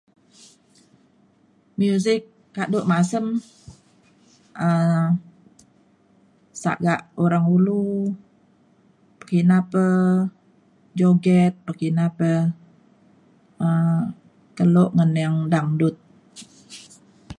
Music 1.79 2.21
kadu' 2.57 2.85
masem 2.91 3.25
um 4.67 5.05
saga 6.61 6.95
Orang 7.23 7.45
Ulu 7.55 7.85
kina 9.29 9.57
pe 9.71 9.83
joget 10.99 11.53
kina 11.81 12.05
pe 12.19 12.29
um 13.65 13.95
kelok 14.57 14.91
ngening 14.97 15.35
dangdut. 15.53 15.95